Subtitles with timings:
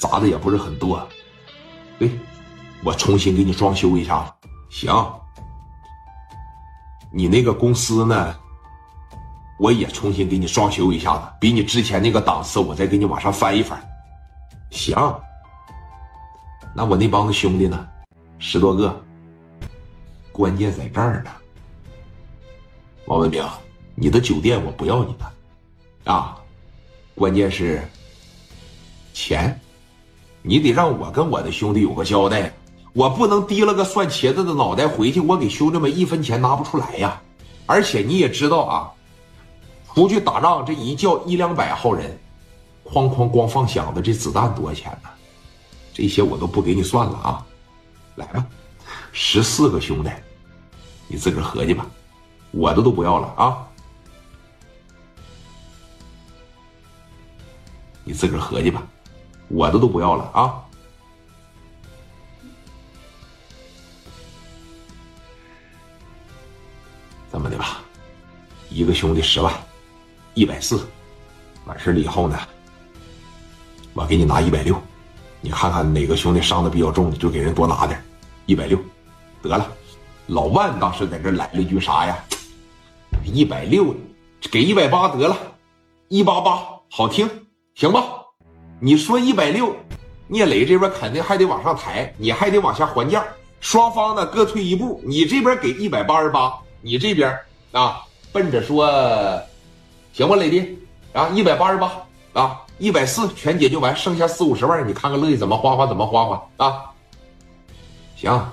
[0.00, 1.06] 砸的也不是很多。
[1.98, 2.10] 对，
[2.84, 4.34] 我重新给你装修一下。
[4.70, 4.92] 行，
[7.12, 8.36] 你那个公司呢？
[9.58, 13.76] 我也重新给你装修一下子，比你之前那个档次，我再给你往上翻一翻。
[14.70, 14.94] 行，
[16.76, 17.88] 那我那帮子兄弟呢？
[18.38, 19.04] 十多个。
[20.30, 21.30] 关键在这儿呢，
[23.06, 23.44] 王文明，
[23.96, 26.38] 你的酒店我不要你的，啊，
[27.16, 27.82] 关键是
[29.12, 29.57] 钱，
[30.48, 32.50] 你得让我跟我的兄弟有个交代，
[32.94, 37.20] 我不能提了个蒜茄子的脑袋回去，我给兄弟们一分钱拿不出来呀。
[37.66, 38.90] 而且你也知道啊。
[39.94, 42.18] 出去打仗，这一叫一两百号人，
[42.84, 45.10] 哐哐哐放响的，这子弹多少钱呢？
[45.92, 47.44] 这些我都不给你算了啊！
[48.14, 48.46] 来吧，
[49.12, 50.10] 十四个兄弟，
[51.08, 51.84] 你自个儿合计吧，
[52.52, 53.68] 我的都不要了啊！
[58.04, 58.80] 你自个儿合计吧，
[59.48, 60.62] 我的都不要了啊！
[67.32, 67.82] 这么的吧，
[68.70, 69.52] 一个兄弟十万。
[70.34, 70.86] 一百四，
[71.64, 72.38] 完事了以后呢，
[73.92, 74.80] 我给你拿一百六，
[75.40, 78.00] 你看看哪个兄弟伤的比较重，你就给人多拿点，
[78.46, 78.78] 一百六，
[79.42, 79.66] 得了。
[80.28, 82.16] 老万当时在这来了一句啥呀？
[83.24, 83.94] 一百六，
[84.50, 85.36] 给一百八得了，
[86.06, 87.28] 一八八好听，
[87.74, 88.17] 行吧？
[88.80, 89.74] 你说一百六，
[90.26, 93.24] 聂磊这边肯定还得往上抬，你还得往下还价，
[93.60, 97.36] 双方呢各退一步，你这边给一百八十八，你这边
[97.72, 98.88] 啊奔着说。
[100.12, 100.78] 行吧，磊弟，
[101.12, 101.92] 啊，一百八十八
[102.32, 106.84] 啊，一百四全解决完，剩下四五十万，你看看乐意怎么花花怎么花花啊？
[108.16, 108.52] 行，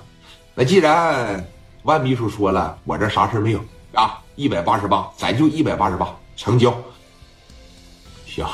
[0.54, 1.44] 那既然
[1.82, 3.60] 万秘书说了，我这啥事没有
[3.94, 6.72] 啊，一百八十八，咱就一百八十八成交。
[8.26, 8.46] 行，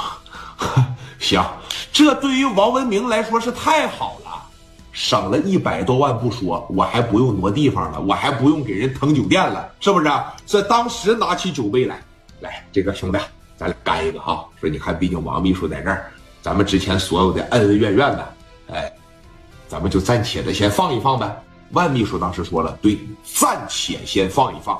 [1.18, 1.44] 行，
[1.92, 4.30] 这对于王文明来说是太好了，
[4.92, 10.10] 省了一百多万不说，我还不用挪地方了，我还不用给人腾酒店了，是不是？
[10.46, 12.02] 这当时拿起酒杯来。
[12.40, 13.18] 来，这个兄弟，
[13.56, 14.44] 咱俩干一个哈！
[14.58, 18.34] 说你看，毕竟王秘书在这儿，咱们之前所有的恩恩怨怨的，
[18.72, 18.92] 哎，
[19.68, 21.30] 咱们就暂且的先放一放呗。
[21.70, 24.76] 万秘书当时说了，对，暂且先放一放，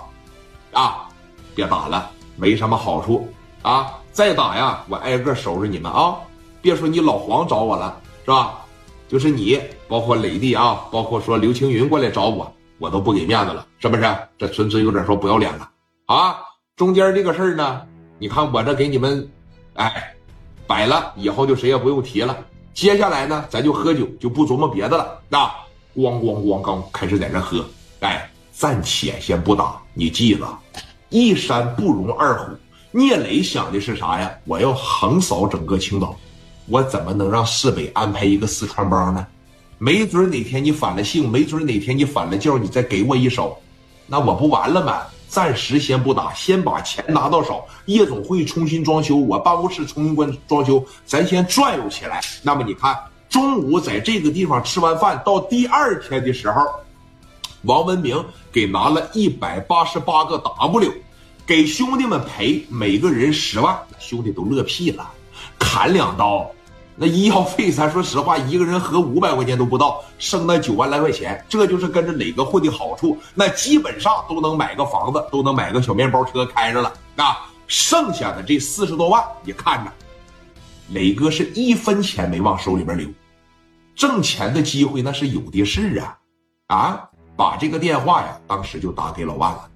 [0.72, 1.08] 啊，
[1.54, 3.32] 别打了，没什么好处
[3.62, 3.92] 啊！
[4.12, 6.16] 再打呀，我挨个收拾你们啊！
[6.62, 8.61] 别说你老黄找我了，是吧？
[9.09, 14.17] 就是你，包括磊弟啊，包括说刘青云过来找我，我都不给面子了，是不是？
[14.39, 15.69] 这纯粹有点说不要脸了
[16.06, 16.39] 啊！
[16.77, 17.83] 中间这个事儿呢，
[18.19, 19.28] 你看我这给你们，
[19.75, 20.15] 哎，
[20.67, 22.34] 摆了，以后就谁也不用提了。
[22.73, 25.21] 接下来呢，咱就喝酒，就不琢磨别的了。
[25.29, 25.44] 那
[25.94, 27.62] 咣咣咣，刚开始在这喝，
[28.00, 29.79] 哎，暂且先不打。
[29.93, 30.47] 你记着，
[31.11, 32.53] 一山不容二虎。
[32.91, 34.31] 聂磊想的是啥呀？
[34.44, 36.17] 我要横扫整个青岛，
[36.67, 39.27] 我怎么能让市北安排一个四川帮呢？
[39.78, 43.59] 没准哪天你反了性，没准哪天你反了教，你再给我一手，
[44.06, 45.03] 那我不完了吗？
[45.28, 47.65] 暂时先不打，先把钱拿到手。
[47.87, 52.21] 夜总会重新装修，我办公室重新关装修，咱先转悠起来。
[52.43, 52.97] 那么你看，
[53.29, 56.62] 中午在这个地方吃完饭，到第二天的时候，
[57.62, 60.93] 王文明给拿了一百八十八个 W，
[61.47, 65.11] 给兄弟们赔，每个人十万，兄弟都乐屁了，
[65.72, 66.50] 砍两刀。
[66.94, 73.16] 那医药费，咱说实话，一个人合五百块钱都不到，剩那九万来块钱，这就是跟着磊哥混的好处。
[73.34, 76.93] 那基本上都能买个房子，都能买个小面包车开着了。
[77.16, 79.91] 啊，剩下的这四十多万，你看着，
[80.91, 83.09] 磊哥是一分钱没往手里边留，
[83.97, 86.19] 挣钱的机会那是有的是啊，
[86.66, 89.71] 啊，把这个电话呀，当时就打给老万了。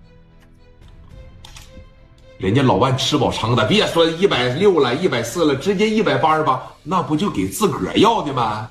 [2.38, 8.68] 人家老万吃饱撑的，别说一百六了，一百四了，直接一百八十八，那不就给自个儿要的吗？